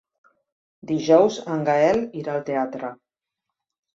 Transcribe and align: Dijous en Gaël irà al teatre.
Dijous 0.91 1.37
en 1.55 1.61
Gaël 1.67 2.01
irà 2.21 2.35
al 2.37 2.43
teatre. 2.47 2.89